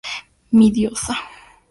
[0.57, 1.19] Mi diosa.